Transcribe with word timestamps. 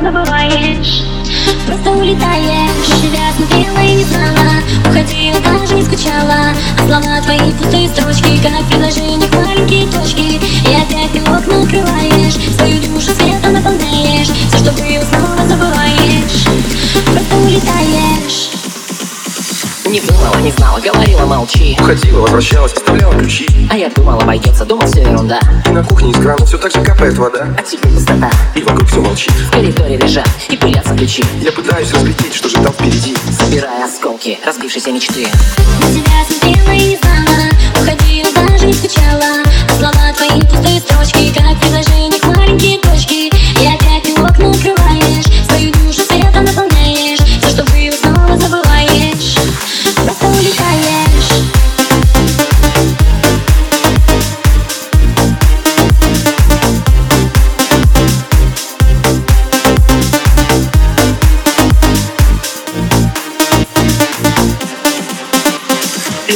забываешь 0.00 1.04
Просто 1.66 1.90
улетаешь 1.90 2.70
Тебя 3.00 3.32
смотрела 3.36 3.78
и 3.84 3.94
не 3.96 4.04
знала. 4.04 4.62
Уходила, 4.88 5.40
даже 5.40 5.74
не 5.74 5.82
скучала. 5.82 6.52
А 6.78 6.86
слова 6.86 7.20
твои 7.22 7.52
пустые 7.52 7.88
строчки. 7.88 8.42
Как 8.42 8.62
в 8.62 8.68
предложениях 8.68 9.30
маленькие 9.34 9.86
точки 9.86 10.40
И 10.68 10.74
опять 10.74 11.12
ты 11.12 11.20
окна 11.20 11.62
открываешь. 11.62 12.34
Свою 12.56 12.80
душу 12.82 13.12
светом 13.12 13.52
наполняешь. 13.52 14.28
Все, 14.28 14.58
что 14.58 14.72
было, 14.72 15.19
Не 19.90 20.00
думала, 20.02 20.36
не 20.36 20.52
знала, 20.52 20.78
говорила 20.78 21.26
молчи. 21.26 21.76
Уходила, 21.80 22.20
возвращалась, 22.20 22.72
оставляла 22.72 23.12
ключи. 23.12 23.48
А 23.68 23.76
я 23.76 23.90
думала, 23.90 24.22
обойдется, 24.22 24.64
думал 24.64 24.86
все 24.86 25.00
ерунда. 25.00 25.40
И 25.66 25.70
на 25.70 25.82
кухне 25.82 26.12
из 26.12 26.16
крана 26.16 26.46
все 26.46 26.58
так 26.58 26.70
же 26.70 26.80
капает 26.80 27.18
вода. 27.18 27.48
А 27.58 27.62
тебе 27.62 27.82
пустота. 27.90 28.30
И 28.54 28.62
вокруг 28.62 28.88
все 28.88 29.00
молчит. 29.00 29.32
В 29.32 29.50
коридоре 29.50 29.96
лежат 29.96 30.28
и 30.48 30.56
пылятся 30.56 30.94
ключи. 30.94 31.24
Я 31.40 31.50
пытаюсь 31.50 31.92
разглядеть, 31.92 32.34
что 32.34 32.48
же 32.48 32.58
там 32.58 32.72
впереди. 32.72 33.16
Собирая 33.36 33.84
осколки 33.84 34.38
разбившейся 34.46 34.92
мечты. 34.92 35.26
На 35.80 35.88
тебя 35.88 36.24
смотрела 36.24 36.72
и 36.72 36.90
не 36.90 36.96
знала 36.96 37.50
Уходила, 37.80 38.32
даже 38.32 38.66
не 38.66 38.72
скучала. 38.72 39.42
А 39.68 39.74
слова 39.76 40.12
твои 40.16 40.40
пустые 40.42 40.78
строчки 40.78 40.99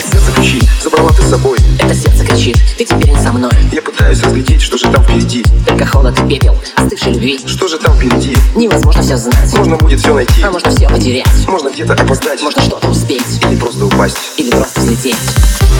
Сердца 0.00 0.32
ключи 0.32 0.62
забрала 0.82 1.12
ты 1.12 1.22
с 1.22 1.30
собой. 1.30 1.58
Это 1.78 1.94
сердце 1.94 2.24
кричит, 2.24 2.56
ты 2.76 2.84
теперь 2.84 3.10
не 3.10 3.20
со 3.20 3.32
мной. 3.32 3.50
Я 3.72 3.82
пытаюсь 3.82 4.20
разглядеть, 4.22 4.62
что 4.62 4.78
же 4.78 4.84
там 4.90 5.02
впереди. 5.02 5.44
Только 5.66 5.86
холод 5.86 6.18
и 6.20 6.28
пепел, 6.28 6.56
остывшей 6.76 7.14
любви. 7.14 7.40
Что 7.44 7.68
же 7.68 7.78
там 7.78 7.94
впереди? 7.96 8.36
Невозможно 8.54 9.02
все 9.02 9.16
знать. 9.16 9.52
Можно 9.56 9.76
будет 9.76 10.00
все 10.00 10.14
найти. 10.14 10.42
А 10.42 10.50
можно 10.50 10.70
все 10.70 10.88
потерять. 10.88 11.46
Можно 11.46 11.70
где-то 11.70 11.94
опоздать. 11.94 12.42
Можно 12.42 12.62
что-то 12.62 12.88
успеть. 12.88 13.40
Или 13.48 13.56
просто 13.56 13.86
упасть. 13.86 14.18
Или 14.36 14.50
просто 14.50 14.80
взлететь. 14.80 15.16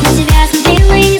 На 0.02 0.10
тебя 0.10 0.48
смотрела 0.52 0.94
и 0.94 1.17